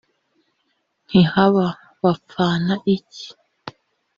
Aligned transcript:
Ntihaba 1.07 1.65
bapfana 2.01 2.73
iki. 2.95 3.25